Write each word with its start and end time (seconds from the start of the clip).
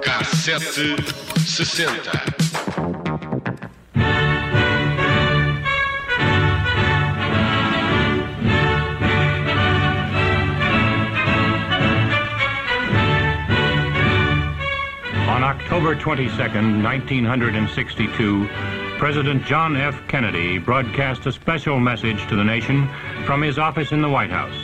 Cassete 0.00 0.94
sessenta. 1.44 2.12
On 15.26 15.42
October 15.42 15.96
22nd, 15.96 16.82
1962, 16.84 18.48
President 18.98 19.44
John 19.44 19.76
F. 19.76 20.00
Kennedy 20.08 20.58
broadcast 20.58 21.26
a 21.26 21.32
special 21.32 21.78
message 21.78 22.26
to 22.28 22.36
the 22.36 22.44
nation 22.44 22.88
from 23.26 23.42
his 23.42 23.58
office 23.58 23.92
in 23.92 24.00
the 24.00 24.08
White 24.08 24.30
House. 24.30 24.56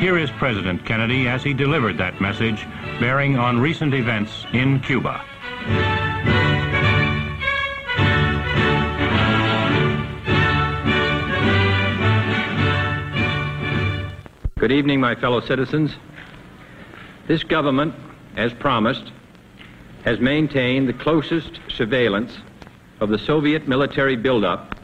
Here 0.00 0.18
is 0.18 0.30
President 0.32 0.84
Kennedy 0.84 1.28
as 1.28 1.44
he 1.44 1.52
delivered 1.52 1.98
that 1.98 2.20
message 2.20 2.66
bearing 2.98 3.38
on 3.38 3.60
recent 3.60 3.94
events 3.94 4.46
in 4.52 4.80
Cuba. 4.80 5.22
Good 14.58 14.72
evening, 14.72 15.00
my 15.00 15.14
fellow 15.14 15.40
citizens. 15.40 15.94
This 17.28 17.44
government, 17.44 17.94
as 18.36 18.52
promised, 18.54 19.12
has 20.04 20.18
maintained 20.18 20.88
the 20.88 20.94
closest 20.94 21.60
surveillance 21.68 22.38
of 23.00 23.12
the 23.12 23.18
Soviet 23.24 23.68
military 23.68 24.16
buildup 24.16 24.74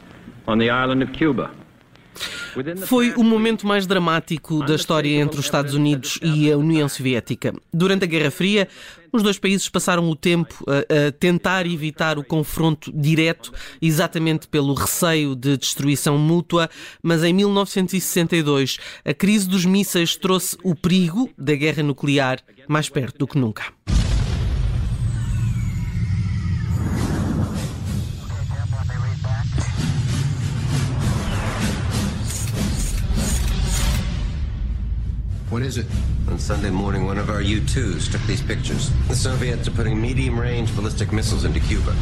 on 0.46 0.59
the 0.59 0.70
island 0.70 1.02
of 1.02 1.12
Cuba. 1.12 1.51
Foi 2.87 3.12
o 3.12 3.23
momento 3.23 3.66
mais 3.66 3.87
dramático 3.87 4.65
da 4.65 4.74
história 4.74 5.21
entre 5.21 5.38
os 5.38 5.46
Estados 5.46 5.74
Unidos 5.74 6.18
e 6.20 6.51
a 6.51 6.57
União 6.57 6.88
Soviética. 6.88 7.54
Durante 7.73 8.04
a 8.04 8.07
Guerra 8.07 8.30
Fria, 8.30 8.68
os 9.12 9.23
dois 9.23 9.38
países 9.38 9.68
passaram 9.68 10.09
o 10.10 10.16
tempo 10.16 10.65
a, 10.66 11.09
a, 11.09 11.12
tentar 11.12 11.66
evitar 11.66 12.18
o 12.18 12.24
confronto 12.24 12.93
direto, 12.93 13.52
exatamente 13.80 14.48
pelo 14.48 14.74
receio 14.74 15.37
de 15.37 15.57
destruição 15.57 16.18
mútua, 16.18 16.68
mas 17.02 17.23
em 17.23 17.32
1962 17.32 18.79
a 19.04 19.15
crise 19.15 19.48
dos 19.48 19.65
mísseis 19.65 20.16
trouxe 20.16 20.57
o 20.65 20.74
perigo 20.74 21.30
da 21.38 21.54
guerra 21.54 21.82
nuclear 21.82 22.40
mais 22.68 22.88
perto 22.88 23.18
do 23.18 23.26
que 23.26 23.38
nunca. 23.38 23.65
What 35.51 35.62
is 35.62 35.79
it? 35.79 35.87
On 36.29 36.38
Sunday 36.38 36.70
morning, 36.70 37.06
one 37.06 37.18
of 37.18 37.29
our 37.29 37.43
U-2s 37.43 38.12
took 38.12 38.23
these 38.29 38.40
pictures. 38.40 38.93
The 39.09 39.16
Soviets 39.16 39.66
are 39.66 39.73
putting 39.73 40.01
medium-range 40.01 40.73
ballistic 40.76 41.12
missiles 41.12 41.45
into 41.45 41.59
Cuba. 41.59 41.92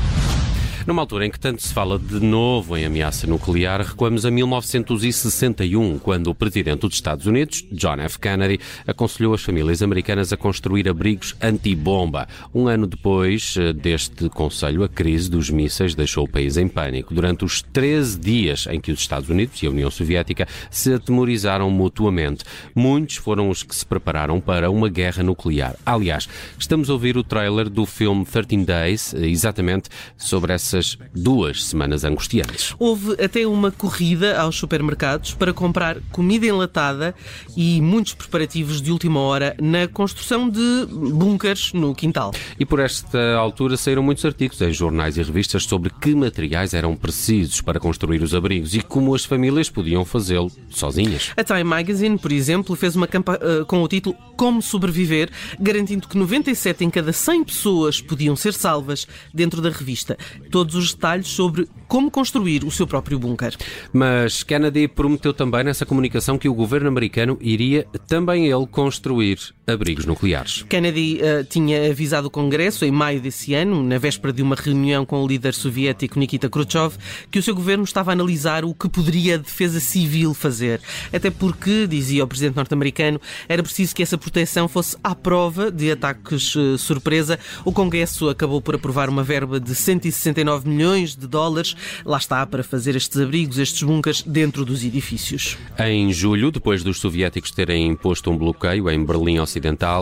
Numa 0.89 1.03
altura 1.03 1.27
em 1.27 1.31
que 1.31 1.39
tanto 1.39 1.63
se 1.63 1.75
fala 1.75 1.99
de 1.99 2.19
novo 2.19 2.75
em 2.75 2.87
ameaça 2.87 3.27
nuclear, 3.27 3.83
recuamos 3.83 4.25
a 4.25 4.31
1961, 4.31 5.99
quando 5.99 6.29
o 6.29 6.35
presidente 6.35 6.81
dos 6.81 6.95
Estados 6.95 7.27
Unidos, 7.27 7.63
John 7.71 8.01
F. 8.01 8.19
Kennedy, 8.19 8.59
aconselhou 8.87 9.35
as 9.35 9.43
famílias 9.43 9.83
americanas 9.83 10.33
a 10.33 10.37
construir 10.39 10.89
abrigos 10.89 11.37
antibomba. 11.43 12.27
Um 12.55 12.69
ano 12.69 12.87
depois 12.87 13.55
eh, 13.59 13.75
deste 13.75 14.31
conselho, 14.31 14.83
a 14.83 14.89
crise 14.89 15.31
dos 15.31 15.51
mísseis 15.51 15.95
deixou 15.95 16.25
o 16.25 16.29
país 16.29 16.57
em 16.57 16.67
pânico. 16.67 17.13
Durante 17.13 17.45
os 17.45 17.61
13 17.61 18.19
dias 18.19 18.67
em 18.71 18.81
que 18.81 18.91
os 18.91 19.01
Estados 19.01 19.29
Unidos 19.29 19.63
e 19.63 19.67
a 19.67 19.71
União 19.71 19.91
Soviética 19.91 20.49
se 20.71 20.95
atemorizaram 20.95 21.71
mutuamente, 21.71 22.47
muitos 22.75 23.17
foram 23.17 23.51
os 23.51 23.63
que 23.63 23.77
se 23.77 23.85
prepararam 23.85 24.41
para 24.41 24.71
uma 24.71 24.89
guerra 24.89 25.23
nuclear. 25.23 25.77
Aliás, 25.85 26.27
estamos 26.59 26.89
a 26.89 26.95
ouvir 26.95 27.19
o 27.19 27.23
trailer 27.23 27.69
do 27.69 27.85
filme 27.85 28.25
13 28.25 28.65
Days, 28.65 29.13
eh, 29.13 29.27
exatamente 29.27 29.91
sobre 30.17 30.55
essa 30.55 30.78
essas 30.79 30.99
duas 31.15 31.65
semanas 31.65 32.05
angustiantes. 32.05 32.75
Houve 32.79 33.23
até 33.23 33.47
uma 33.47 33.71
corrida 33.71 34.41
aos 34.41 34.57
supermercados 34.57 35.35
para 35.35 35.53
comprar 35.53 35.99
comida 36.13 36.47
enlatada 36.47 37.15
e 37.57 37.81
muitos 37.81 38.15
preparativos 38.15 38.81
de 38.81 38.91
última 38.93 39.21
hora 39.21 39.57
na 39.61 39.89
construção 39.89 40.49
de 40.49 40.87
bunkers 40.91 41.73
no 41.73 41.95
quintal. 41.95 42.33
E 42.59 42.65
por 42.65 42.81
esta 42.81 43.35
altura 43.35 43.77
saíram 43.77 44.03
muitos 44.03 44.25
artigos 44.25 44.61
em 44.61 44.73
jornais 44.73 45.17
e 45.17 45.23
revistas 45.23 45.65
sobre 45.65 45.91
que 46.01 46.15
materiais 46.15 46.73
eram 46.73 46.95
precisos 46.97 47.61
para 47.61 47.81
construir 47.81 48.23
os 48.23 48.35
abrigos 48.35 48.75
e 48.75 48.81
como 48.81 49.15
as 49.15 49.25
famílias 49.25 49.69
podiam 49.69 50.05
fazê-lo 50.05 50.51
sozinhas. 50.71 51.33
A 51.37 51.43
Time 51.43 51.65
Magazine, 51.65 52.19
por 52.19 52.33
exemplo, 52.33 52.77
fez 52.77 52.95
uma 52.95 53.07
campanha 53.07 53.39
uh, 53.63 53.67
com 53.67 53.83
o 53.83 53.89
título 53.89 54.17
Como 54.37 54.63
Sobreviver, 54.63 55.31
garantindo 55.59 56.07
que 56.09 56.17
97 56.17 56.85
em 56.85 56.91
cada 56.91 57.13
100 57.13 57.45
pessoas 57.45 58.01
podiam 58.01 58.37
ser 58.37 58.53
salvas 58.53 59.07
dentro 59.33 59.61
da 59.61 59.71
revista. 59.71 60.17
Todos 60.59 60.75
os 60.75 60.93
detalhes 60.93 61.29
sobre 61.29 61.69
como 61.87 62.11
construir 62.11 62.65
o 62.65 62.71
seu 62.73 62.85
próprio 62.85 63.17
bunker. 63.17 63.57
Mas 63.93 64.43
Kennedy 64.43 64.89
prometeu 64.89 65.33
também 65.33 65.63
nessa 65.63 65.87
comunicação 65.87 66.37
que 66.37 66.49
o 66.49 66.55
governo 66.55 66.89
americano 66.89 67.39
iria 67.41 67.87
também 68.09 68.47
ele 68.47 68.67
construir 68.67 69.39
abrigos 69.69 70.05
nucleares. 70.05 70.65
Kennedy 70.69 71.21
uh, 71.21 71.45
tinha 71.45 71.91
avisado 71.91 72.29
o 72.29 72.31
Congresso 72.31 72.85
em 72.85 72.91
maio 72.91 73.21
desse 73.21 73.55
ano, 73.55 73.83
na 73.83 73.99
véspera 73.99 74.33
de 74.33 74.43
uma 74.43 74.57
reunião 74.57 75.05
com 75.05 75.23
o 75.23 75.27
líder 75.27 75.55
soviético 75.55 76.19
Nikita 76.19 76.49
Khrushchev, 76.49 76.97
que 77.31 77.39
o 77.39 77.43
seu 77.43 77.55
governo 77.55 77.85
estava 77.85 78.11
a 78.11 78.15
analisar 78.15 78.65
o 78.65 78.75
que 78.75 78.89
poderia 78.89 79.35
a 79.35 79.39
defesa 79.39 79.81
civil 79.81 80.35
fazer. 80.35 80.81
Até 81.13 81.31
porque, 81.31 81.87
dizia 81.87 82.25
o 82.25 82.27
presidente 82.27 82.57
norte-americano, 82.57 83.21
era 83.49 83.63
preciso 83.63 83.95
que 83.95 84.03
essa 84.03 84.19
proteção 84.19 84.69
fosse 84.69 84.97
à 85.03 85.15
prova 85.15 85.71
de 85.71 85.91
ataques 85.91 86.55
uh, 86.57 86.79
surpresa. 86.79 87.39
O 87.65 87.73
Congresso 87.73 88.29
acabou 88.29 88.61
por 88.61 88.75
aprovar 88.75 89.09
uma 89.09 89.23
verba 89.23 89.61
de 89.61 89.75
169 89.75 90.69
milhões 90.69 91.15
de 91.15 91.27
dólares 91.27 91.77
lá 92.05 92.19
está 92.19 92.45
para 92.47 92.63
fazer 92.63 92.97
estes 92.97 93.21
abrigos, 93.21 93.59
estes 93.59 93.83
bunkers 93.83 94.23
dentro 94.23 94.65
dos 94.65 94.85
edifícios. 94.85 95.57
Em 95.79 96.13
julho, 96.13 96.51
depois 96.51 96.83
dos 96.83 96.99
soviéticos 96.99 97.51
terem 97.51 97.87
imposto 97.87 98.31
um 98.31 98.37
bloqueio 98.37 98.91
em 98.91 99.05
Berlim 99.05 99.39
Ocidental, 99.39 99.58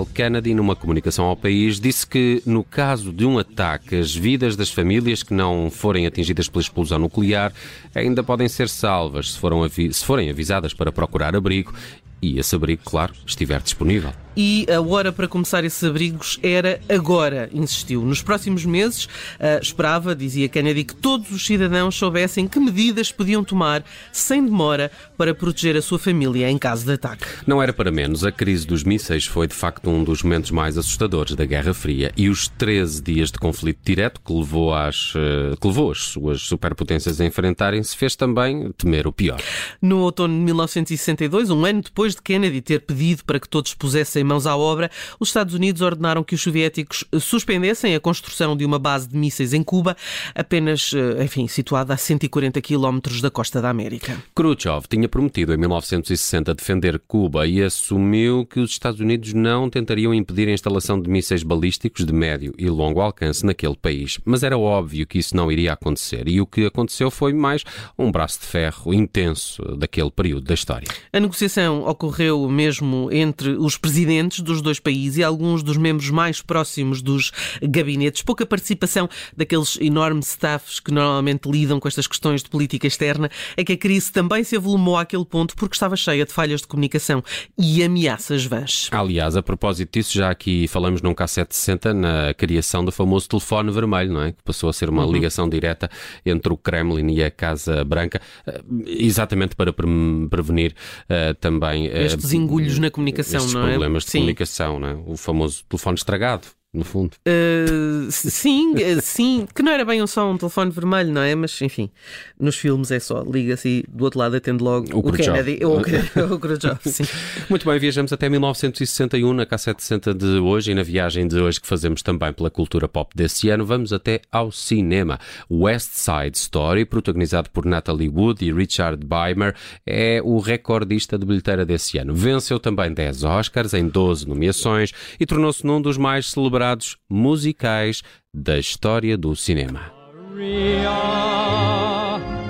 Kennedy, 0.06 0.55
numa 0.55 0.77
comunicação 0.77 1.27
ao 1.27 1.37
país, 1.37 1.81
disse 1.81 2.06
que 2.06 2.43
no 2.47 2.62
caso 2.62 3.12
de 3.12 3.25
um 3.25 3.39
ataque, 3.39 3.97
as 3.97 4.15
vidas 4.15 4.56
das 4.56 4.71
famílias 4.71 5.22
que 5.22 5.34
não 5.34 5.71
forem 5.71 6.06
atingidas 6.06 6.49
pela 6.49 6.62
explosão 6.62 6.99
nuclear 6.99 7.53
ainda 7.95 8.22
podem 8.22 8.49
ser 8.49 8.69
salvas 8.69 9.33
se, 9.33 9.39
foram 9.39 9.69
se 9.69 10.05
forem 10.05 10.31
avisadas 10.31 10.75
para 10.75 10.93
procurar 10.93 11.34
abrigo 11.34 11.72
e 12.21 12.38
esse 12.38 12.54
abrigo, 12.54 12.82
claro, 12.84 13.12
estiver 13.27 13.60
disponível 13.60 14.12
e 14.37 14.66
a 14.71 14.81
hora 14.81 15.10
para 15.10 15.27
começar 15.27 15.65
esses 15.65 15.82
abrigos 15.82 16.38
era 16.43 16.78
agora, 16.88 17.49
insistiu. 17.53 18.03
Nos 18.03 18.21
próximos 18.21 18.65
meses, 18.66 19.06
uh, 19.06 19.62
esperava, 19.62 20.15
dizia 20.15 20.49
Kennedy, 20.49 20.84
que 20.84 20.94
todos 20.94 21.31
os 21.31 21.44
cidadãos 21.44 21.94
soubessem 21.94 22.47
que 22.47 22.60
medidas 22.60 23.10
podiam 23.10 23.43
tomar 23.43 23.82
sem 24.12 24.44
demora 24.44 24.91
para 25.16 25.34
proteger 25.34 25.77
a 25.77 25.82
sua 25.82 25.99
família 25.99 26.50
em 26.50 26.59
caso 26.59 26.84
de 26.84 26.93
ataque. 26.93 27.25
Não 27.47 27.62
era 27.62 27.72
para 27.72 27.91
menos. 27.91 28.25
A 28.25 28.31
crise 28.31 28.66
dos 28.66 28.84
mísseis 28.84 29.25
foi, 29.25 29.47
de 29.47 29.54
facto, 29.54 29.88
um 29.88 30.04
dos 30.04 30.22
momentos 30.22 30.50
mais 30.50 30.77
assustadores 30.77 31.34
da 31.34 31.47
Guerra 31.47 31.72
Fria 31.72 32.12
e 32.16 32.28
os 32.28 32.47
13 32.48 33.03
dias 33.03 33.31
de 33.31 33.38
conflito 33.38 33.78
direto 33.83 34.21
que 34.21 34.33
levou, 34.33 34.75
às, 34.75 35.15
uh, 35.15 35.56
que 35.59 35.66
levou 35.66 35.91
as 35.91 35.98
suas 35.98 36.43
superpotências 36.43 37.21
a 37.21 37.25
enfrentarem-se 37.25 37.97
fez 37.97 38.15
também 38.15 38.71
temer 38.72 39.06
o 39.06 39.12
pior. 39.12 39.41
No 39.81 40.00
outono 40.00 40.34
de 40.34 40.44
1962, 40.44 41.48
um 41.48 41.65
ano 41.65 41.81
depois 41.81 42.06
de 42.15 42.22
Kennedy 42.22 42.61
ter 42.61 42.81
pedido 42.81 43.25
para 43.25 43.41
que 43.41 43.49
todos 43.49 43.75
pusessem 43.75 44.25
mãos 44.25 44.47
à 44.47 44.56
obra, 44.56 44.91
os 45.19 45.28
Estados 45.28 45.55
Unidos 45.55 45.83
ordenaram 45.83 46.22
que 46.22 46.34
os 46.34 46.43
soviéticos 46.43 47.05
suspendessem 47.21 47.94
a 47.94 48.00
construção 48.00 48.56
de 48.56 48.65
uma 48.65 48.78
base 48.78 49.09
de 49.09 49.17
mísseis 49.17 49.53
em 49.53 49.62
Cuba, 49.62 49.97
apenas, 50.34 50.93
eh, 50.95 51.25
enfim, 51.25 51.47
situada 51.49 51.95
a 51.95 51.97
140 51.97 52.61
quilómetros 52.61 53.21
da 53.21 53.30
costa 53.30 53.60
da 53.60 53.71
América. 53.71 54.16
Khrushchev 54.34 54.86
tinha 54.89 55.09
prometido 55.09 55.53
em 55.53 55.57
1960 55.57 56.54
defender 56.54 57.01
Cuba 57.07 57.47
e 57.47 57.63
assumiu 57.63 58.47
que 58.47 58.60
os 58.60 58.71
Estados 58.71 59.01
Unidos 59.01 59.33
não 59.33 59.69
tentariam 59.71 60.15
impedir 60.15 60.48
a 60.48 60.53
instalação 60.53 61.01
de 61.01 61.09
mísseis 61.09 61.42
balísticos 61.42 62.04
de 62.04 62.13
médio 62.13 62.54
e 62.59 62.69
longo 62.69 63.01
alcance 63.01 63.45
naquele 63.45 63.77
país. 63.77 64.19
Mas 64.25 64.42
era 64.42 64.57
óbvio 64.57 65.07
que 65.07 65.19
isso 65.19 65.36
não 65.36 65.51
iria 65.51 65.72
acontecer 65.72 66.28
e 66.28 66.41
o 66.41 66.47
que 66.47 66.66
aconteceu 66.66 67.10
foi 67.10 67.33
mais 67.33 67.65
um 67.98 68.10
braço 68.10 68.41
de 68.41 68.47
ferro 68.47 68.92
intenso 68.92 69.63
daquele 69.77 70.10
período 70.10 70.45
da 70.45 70.54
história. 70.54 70.89
A 71.13 71.21
negociação 71.21 71.86
ocorreu 71.97 72.47
mesmo 72.48 73.10
entre 73.10 73.51
os 73.51 73.78
presidentes 73.78 74.41
dos 74.41 74.60
dois 74.60 74.78
países 74.78 75.16
e 75.16 75.25
alguns 75.25 75.63
dos 75.63 75.78
membros 75.78 76.10
mais 76.10 76.43
próximos 76.43 77.01
dos 77.01 77.33
gabinetes. 77.63 78.22
Pouca 78.22 78.45
participação 78.45 79.09
daqueles 79.34 79.78
enormes 79.81 80.28
staffs 80.28 80.78
que 80.78 80.93
normalmente 80.93 81.51
lidam 81.51 81.81
com 81.81 81.89
estas 81.89 82.07
questões 82.07 82.43
de 82.43 82.51
política 82.51 82.87
externa. 82.87 83.31
É 83.57 83.65
que 83.65 83.72
a 83.72 83.77
crise 83.77 84.13
também 84.13 84.45
se 84.45 84.57
avolumou 84.57 84.98
àquele 84.98 85.25
ponto 85.25 85.57
porque 85.57 85.75
estava 85.75 85.97
cheia 85.97 86.25
de 86.27 86.33
falhas 86.33 86.60
de 86.60 86.66
comunicação 86.66 87.22
e 87.59 87.83
ameaças 87.83 88.45
vãs. 88.45 88.89
Aliás, 88.92 89.37
a 89.37 89.42
propósito 89.42 89.99
disso, 89.99 90.13
já 90.13 90.31
aqui 90.31 90.69
falamos 90.69 91.01
num 91.01 91.15
K760 91.15 91.92
na 91.92 92.34
criação 92.34 92.84
do 92.84 92.92
famoso 92.92 93.28
telefone 93.28 93.72
vermelho, 93.72 94.13
não 94.13 94.22
é? 94.22 94.33
Que 94.33 94.42
passou 94.45 94.69
a 94.69 94.72
ser 94.72 94.91
uma 94.91 95.07
uhum. 95.07 95.13
ligação 95.13 95.49
direta 95.49 95.91
entre 96.25 96.53
o 96.53 96.57
Kremlin 96.57 97.15
e 97.15 97.25
a 97.25 97.31
Casa 97.31 97.84
Branca, 97.84 98.21
eh, 98.47 98.60
exatamente 98.87 99.57
para 99.57 99.72
prevenir 99.72 100.75
uh, 101.04 101.34
também 101.34 101.85
estes 101.86 102.33
engulhos 102.33 102.78
na 102.78 102.91
comunicação, 102.91 103.38
estes 103.38 103.54
não 103.54 103.66
é? 103.66 103.71
problemas 103.71 104.04
de 104.04 104.10
Sim. 104.10 104.18
comunicação, 104.18 104.78
não 104.78 104.88
é? 104.88 104.94
O 105.06 105.16
famoso 105.16 105.65
telefone 105.68 105.97
estragado 105.97 106.47
no 106.77 106.84
fundo. 106.84 107.13
Uh, 107.27 108.11
sim, 108.11 108.75
uh, 108.75 109.01
sim, 109.01 109.49
que 109.55 109.63
não 109.63 109.73
era 109.73 109.84
bem 109.84 110.07
só 110.07 110.31
um 110.31 110.37
telefone 110.37 110.71
vermelho, 110.71 111.13
não 111.13 111.23
é? 111.23 111.34
Mas 111.34 111.61
enfim, 111.63 111.91
nos 112.39 112.57
filmes 112.57 112.91
é 112.91 113.01
só, 113.01 113.23
liga-se 113.23 113.69
e 113.69 113.84
do 113.89 114.05
outro 114.05 114.19
lado 114.19 114.37
atende 114.37 114.63
logo 114.63 114.87
o, 114.95 114.99
o 114.99 115.13
Kennedy, 115.13 115.65
ou 115.65 115.78
o 115.78 116.39
Khrushchev, 116.39 116.78
sim. 116.84 117.05
Muito 117.49 117.69
bem, 117.69 117.78
viajamos 117.78 118.13
até 118.13 118.28
1961 118.28 119.33
na 119.33 119.47
K760 119.47 120.15
de 120.15 120.39
hoje 120.39 120.73
e 120.73 120.75
na 120.75 120.83
viagem 120.83 121.27
de 121.27 121.41
hoje 121.41 121.61
que 121.61 121.67
fazemos 121.67 122.03
também 122.03 122.33
pela 122.33 122.51
cultura 122.51 122.87
pop 122.87 123.17
desse 123.17 123.49
ano, 123.49 123.65
vamos 123.65 123.93
até 123.93 124.21
ao 124.31 124.53
cinema. 124.53 125.19
West 125.51 125.93
Side 125.93 126.37
Story, 126.37 126.84
protagonizado 126.84 127.51
por 127.51 127.65
Natalie 127.65 128.09
Wood 128.09 128.45
e 128.45 128.53
Richard 128.53 129.05
Beimer, 129.05 129.55
é 129.87 130.21
o 130.23 130.39
recordista 130.39 131.19
de 131.19 131.25
bilheteira 131.25 131.65
desse 131.65 131.99
ano. 131.99 132.15
Venceu 132.15 132.61
também 132.61 132.93
10 132.93 133.25
Oscars 133.25 133.73
em 133.73 133.89
12 133.89 134.28
nomeações 134.28 134.93
e 135.19 135.25
tornou-se 135.25 135.67
num 135.67 135.81
dos 135.81 135.97
mais 135.97 136.31
celebrados 136.31 136.66
considerados 136.66 136.97
musicais 137.09 138.03
da 138.34 138.59
história 138.59 139.16
do 139.16 139.36
cinema. 139.36 139.92
Maria, 140.30 140.91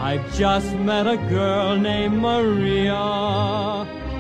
I 0.01 0.19
just 0.37 0.73
met 0.77 1.07
a 1.07 1.17
girl 1.29 1.77
named 1.77 2.19
Maria, 2.19 2.95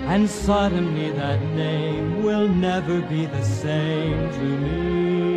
and 0.08 0.28
suddenly 0.28 1.10
that 1.12 1.40
name 1.56 2.22
will 2.22 2.48
never 2.48 3.00
be 3.02 3.26
the 3.26 3.43
same 3.43 4.28
to 4.31 4.44
me. 4.44 5.35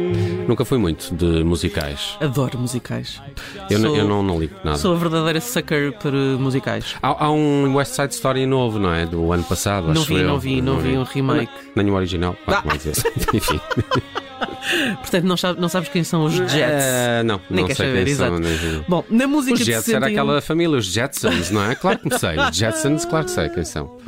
Nunca 0.49 0.65
fui 0.65 0.79
muito 0.79 1.13
de 1.13 1.43
musicais. 1.43 2.17
Adoro 2.19 2.57
musicais. 2.57 3.21
Eu, 3.69 3.79
sou, 3.81 3.95
eu 3.95 4.07
não, 4.07 4.23
não 4.23 4.39
ligo 4.39 4.55
nada. 4.63 4.79
Sou 4.79 4.95
a 4.95 4.97
verdadeira 4.97 5.39
sucker 5.39 5.93
por 5.93 6.11
musicais. 6.11 6.95
Há, 7.03 7.25
há, 7.25 7.31
um 7.31 7.75
West 7.75 7.93
Side 7.93 8.15
Story 8.15 8.47
novo, 8.47 8.79
não 8.79 8.91
é? 8.91 9.05
Do 9.05 9.31
ano 9.31 9.43
passado, 9.43 9.93
não 9.93 10.01
acho 10.01 10.05
vi, 10.05 10.15
eu. 10.15 10.27
Não 10.27 10.39
vi, 10.39 10.59
não, 10.59 10.73
não 10.73 10.81
vi, 10.81 10.89
vi 10.89 10.97
um 10.97 11.03
remake. 11.03 11.51
Nem 11.75 11.87
o 11.91 11.93
original, 11.93 12.35
ah. 12.47 12.63
Enfim. 13.31 13.61
Portanto, 15.01 15.23
não, 15.25 15.37
sabes, 15.37 15.61
não 15.61 15.69
sabes 15.69 15.89
quem 15.89 16.03
são 16.03 16.25
os 16.25 16.33
Jets. 16.33 16.51
Uh, 16.51 17.23
não, 17.25 17.39
Nem 17.47 17.61
não 17.61 17.67
sei 17.67 17.75
saber, 17.75 18.03
quem 18.05 18.11
exato. 18.11 18.31
são. 18.31 18.39
Nem... 18.39 18.85
Bom, 18.87 19.05
na 19.07 19.27
música 19.27 19.53
os 19.53 19.59
Jets 19.59 19.85
de 19.85 19.91
61... 19.91 19.97
era 19.97 20.07
aquela 20.07 20.41
família, 20.41 20.77
os 20.79 20.85
Jetsons, 20.85 21.51
não 21.51 21.69
é? 21.69 21.75
Claro 21.75 21.99
que 21.99 22.17
sei. 22.17 22.39
Os 22.39 22.57
Jetsons, 22.57 23.05
claro 23.05 23.25
que 23.25 23.31
sei 23.31 23.49
quem 23.49 23.63
são. 23.63 23.99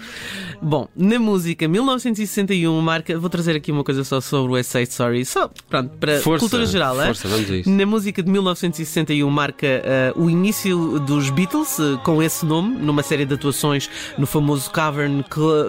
Bom, 0.63 0.88
na 0.96 1.18
música 1.18 1.68
1961 1.68 2.80
marca. 2.81 3.18
Vou 3.18 3.31
trazer 3.31 3.56
aqui 3.56 3.72
uma 3.72 3.84
coisa 3.84 4.04
só 4.04 4.22
sobre 4.22 4.52
o 4.52 4.54
West 4.54 4.69
Side 4.69 4.90
Story, 4.90 5.25
só 5.25 5.50
pronto, 5.68 5.90
para 5.98 6.19
força, 6.19 6.40
cultura 6.40 6.68
geral. 6.68 6.96
Força, 6.98 7.28
vamos 7.28 7.50
a 7.50 7.58
isso. 7.58 7.69
Na 7.69 7.84
música 7.84 8.22
de 8.22 8.30
1961 8.30 9.28
marca 9.28 9.68
uh, 10.16 10.22
o 10.22 10.30
início 10.30 11.00
dos 11.00 11.31
Beatles, 11.31 11.80
uh, 11.80 12.00
com 12.04 12.22
esse 12.22 12.46
nome, 12.46 12.75
numa 12.75 13.02
série 13.02 13.25
de 13.25 13.34
atuações 13.34 13.90
no 14.19 14.28
famoso 14.28 14.69
Cavern 14.69 15.25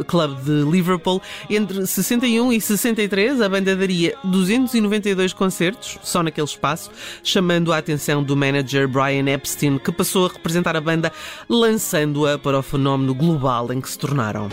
Club 0.06 0.42
de 0.42 0.70
Liverpool. 0.70 1.22
Entre 1.48 1.86
61 1.86 2.52
e 2.52 2.60
63, 2.60 3.40
a 3.40 3.48
banda 3.48 3.74
daria 3.74 4.14
292 4.24 5.32
concertos, 5.32 5.98
só 6.02 6.22
naquele 6.22 6.46
espaço, 6.46 6.90
chamando 7.24 7.72
a 7.72 7.78
atenção 7.78 8.22
do 8.22 8.36
manager 8.36 8.86
Brian 8.86 9.26
Epstein, 9.30 9.78
que 9.78 9.90
passou 9.90 10.26
a 10.26 10.28
representar 10.28 10.76
a 10.76 10.80
banda, 10.82 11.10
lançando-a 11.48 12.38
para 12.38 12.58
o 12.58 12.62
fenómeno 12.62 13.14
global 13.14 13.72
em 13.72 13.80
que 13.80 13.88
se 13.88 13.98
tornaram. 13.98 14.50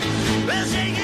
We'll 0.49 0.65
it. 0.65 0.98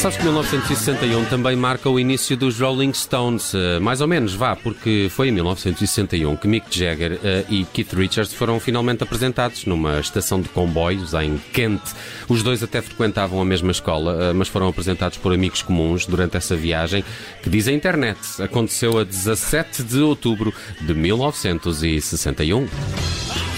Sabes 0.00 0.16
que 0.16 0.24
1961 0.24 1.26
também 1.26 1.54
marca 1.54 1.90
o 1.90 2.00
início 2.00 2.34
dos 2.34 2.58
Rolling 2.58 2.94
Stones, 2.94 3.52
uh, 3.52 3.78
mais 3.82 4.00
ou 4.00 4.08
menos, 4.08 4.32
vá, 4.32 4.56
porque 4.56 5.08
foi 5.10 5.28
em 5.28 5.30
1961 5.30 6.36
que 6.36 6.48
Mick 6.48 6.74
Jagger 6.74 7.16
uh, 7.16 7.52
e 7.52 7.66
Keith 7.66 7.92
Richards 7.92 8.32
foram 8.32 8.58
finalmente 8.58 9.02
apresentados 9.02 9.66
numa 9.66 10.00
estação 10.00 10.40
de 10.40 10.48
comboios 10.48 11.12
em 11.12 11.36
Kent. 11.52 11.82
Os 12.30 12.42
dois 12.42 12.62
até 12.62 12.80
frequentavam 12.80 13.42
a 13.42 13.44
mesma 13.44 13.72
escola, 13.72 14.30
uh, 14.30 14.34
mas 14.34 14.48
foram 14.48 14.68
apresentados 14.68 15.18
por 15.18 15.34
amigos 15.34 15.60
comuns 15.60 16.06
durante 16.06 16.34
essa 16.34 16.56
viagem, 16.56 17.04
que 17.42 17.50
diz 17.50 17.68
a 17.68 17.72
internet, 17.72 18.18
aconteceu 18.42 18.98
a 18.98 19.04
17 19.04 19.82
de 19.82 20.00
outubro 20.00 20.50
de 20.80 20.94
1961. 20.94 23.49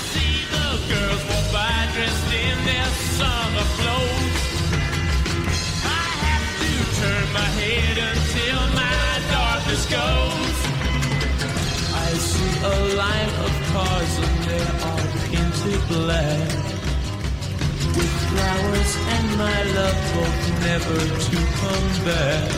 Black 15.92 16.48
with 17.96 18.14
flowers 18.30 18.92
and 19.14 19.26
my 19.36 19.58
love 19.76 20.00
hope 20.16 20.40
never 20.64 20.98
to 21.26 21.36
come 21.60 21.88
back. 22.06 22.48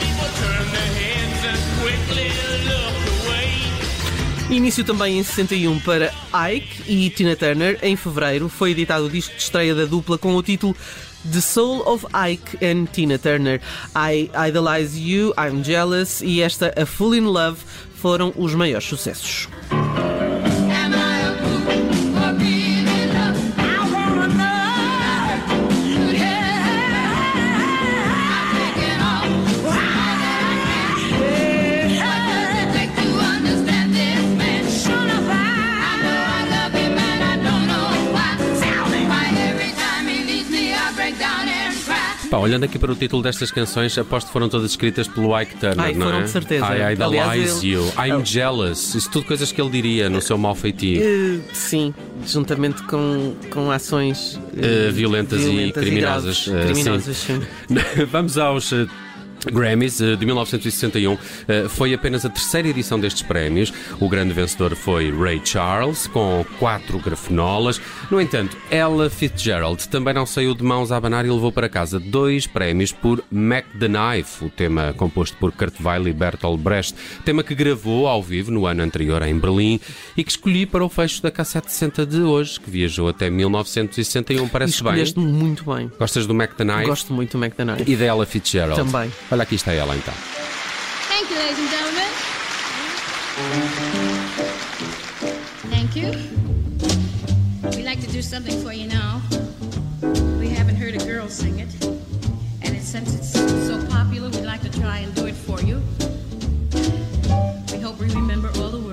People 0.00 0.30
turn 0.40 0.64
their 0.76 0.92
heads 1.00 1.40
and 1.50 1.60
quickly 1.80 2.28
look 2.68 2.96
away. 3.20 4.56
Início 4.56 4.84
também 4.84 5.18
em 5.18 5.22
61 5.22 5.78
para 5.80 6.12
Ike 6.54 6.90
e 6.90 7.10
Tina 7.10 7.36
Turner. 7.36 7.78
Em 7.82 7.96
fevereiro 7.96 8.48
foi 8.48 8.70
editado 8.70 9.06
o 9.06 9.10
disco 9.10 9.34
de 9.34 9.42
estreia 9.42 9.74
da 9.74 9.84
dupla 9.84 10.16
com 10.16 10.34
o 10.34 10.42
título 10.42 10.74
The 11.30 11.40
Soul 11.40 11.86
of 11.86 12.06
Ike 12.14 12.64
and 12.64 12.86
Tina 12.86 13.18
Turner. 13.18 13.60
I 13.94 14.30
Idolize 14.48 14.98
You, 14.98 15.34
I'm 15.36 15.62
Jealous 15.62 16.22
e 16.22 16.40
esta 16.40 16.72
A 16.80 16.86
Full 16.86 17.14
in 17.14 17.26
Love 17.26 17.58
foram 17.94 18.32
os 18.36 18.54
maiores 18.54 18.86
sucessos. 18.86 19.48
Pá, 42.30 42.38
olhando 42.38 42.62
aqui 42.62 42.78
para 42.78 42.92
o 42.92 42.94
título 42.94 43.24
destas 43.24 43.50
canções, 43.50 43.98
aposto 43.98 44.28
que 44.28 44.32
foram 44.32 44.48
todas 44.48 44.70
escritas 44.70 45.08
pelo 45.08 45.38
Ike 45.40 45.56
Turner, 45.56 45.80
Ai, 45.80 45.94
não 45.94 46.06
foram 46.06 46.20
é? 46.20 46.22
de 46.22 46.30
certeza. 46.30 46.64
I 46.76 46.92
idolize 46.92 47.22
Aliás, 47.24 47.62
you, 47.64 47.82
I'm 47.98 48.24
jealous. 48.24 48.94
Isso 48.94 49.10
tudo 49.10 49.26
coisas 49.26 49.50
que 49.50 49.60
ele 49.60 49.70
diria 49.70 50.08
no 50.08 50.22
seu 50.22 50.38
mal 50.38 50.54
feitio. 50.54 51.02
Uh, 51.02 51.42
sim, 51.52 51.92
juntamente 52.24 52.84
com, 52.84 53.34
com 53.50 53.72
ações 53.72 54.36
uh, 54.36 54.92
violentas, 54.92 55.40
violentas, 55.40 55.82
e 55.82 55.86
criminosas. 55.86 56.46
E 56.46 56.66
criminosas 56.66 57.16
sim. 57.16 57.40
sim. 57.40 58.04
Vamos 58.08 58.38
aos 58.38 58.72
Grammys 59.46 60.00
eh, 60.00 60.16
de 60.16 60.26
1961 60.26 61.18
eh, 61.48 61.66
foi 61.68 61.94
apenas 61.94 62.24
a 62.24 62.28
terceira 62.28 62.68
edição 62.68 62.98
destes 62.98 63.22
prémios. 63.22 63.72
O 63.98 64.08
grande 64.08 64.32
vencedor 64.32 64.74
foi 64.74 65.10
Ray 65.10 65.40
Charles, 65.44 66.06
com 66.06 66.44
quatro 66.58 66.98
grafenolas. 66.98 67.80
No 68.10 68.20
entanto, 68.20 68.56
Ella 68.70 69.08
Fitzgerald 69.08 69.88
também 69.88 70.14
não 70.14 70.26
saiu 70.26 70.54
de 70.54 70.62
mãos 70.62 70.92
a 70.92 70.96
abanar 70.96 71.24
e 71.24 71.30
levou 71.30 71.52
para 71.52 71.68
casa 71.68 71.98
dois 71.98 72.46
prémios 72.46 72.92
por 72.92 73.22
Mac 73.30 73.64
the 73.78 73.88
Knife, 73.88 74.44
o 74.44 74.50
tema 74.50 74.92
composto 74.96 75.36
por 75.36 75.52
Kurt 75.52 75.74
Weill 75.80 76.08
e 76.08 76.12
Bertolt 76.12 76.60
Brecht, 76.60 76.94
tema 77.24 77.42
que 77.42 77.54
gravou 77.54 78.06
ao 78.06 78.22
vivo 78.22 78.50
no 78.50 78.66
ano 78.66 78.82
anterior 78.82 79.22
em 79.22 79.38
Berlim 79.38 79.80
e 80.16 80.24
que 80.24 80.30
escolhi 80.30 80.66
para 80.66 80.84
o 80.84 80.88
fecho 80.88 81.22
da 81.22 81.30
K760 81.30 82.06
de 82.06 82.20
hoje, 82.20 82.60
que 82.60 82.70
viajou 82.70 83.08
até 83.08 83.30
1961. 83.30 84.48
Parece 84.48 84.82
bem. 84.82 85.04
muito 85.16 85.64
bem. 85.64 85.90
Gostas 85.98 86.26
do 86.26 86.34
Mac 86.34 86.54
the 86.54 86.64
Knife? 86.64 86.86
Gosto 86.86 87.12
muito 87.12 87.32
do 87.32 87.38
Mac 87.38 87.54
the 87.54 87.64
Knife. 87.64 87.90
E 87.90 87.96
da 87.96 88.04
Ella 88.04 88.26
Fitzgerald? 88.26 88.76
Também. 88.76 89.10
Thank 91.08 91.30
you, 91.30 91.36
ladies 91.36 91.58
and 91.60 91.70
gentlemen. 91.70 92.10
Thank 95.70 95.94
you. 95.94 96.10
We'd 97.76 97.84
like 97.84 98.00
to 98.00 98.08
do 98.08 98.22
something 98.22 98.60
for 98.60 98.72
you 98.72 98.88
now. 98.88 99.22
We 100.40 100.48
haven't 100.48 100.74
heard 100.74 100.96
a 101.00 101.04
girl 101.06 101.28
sing 101.28 101.60
it, 101.60 101.72
and 102.62 102.76
it's 102.76 102.88
since 102.88 103.14
it's 103.14 103.32
so 103.32 103.86
popular, 103.86 104.30
we'd 104.30 104.44
like 104.44 104.62
to 104.62 104.80
try 104.80 104.98
and 104.98 105.14
do 105.14 105.26
it 105.26 105.36
for 105.36 105.60
you. 105.60 105.80
We 107.72 107.78
hope 107.78 108.00
we 108.00 108.08
remember 108.08 108.48
all 108.56 108.70
the 108.70 108.80
words. 108.80 108.89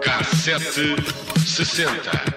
Cassete 0.00 0.96
60. 1.44 2.31